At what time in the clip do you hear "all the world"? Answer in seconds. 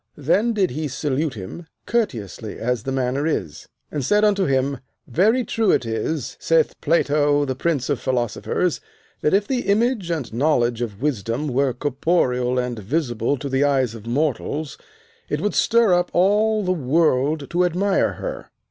16.13-17.47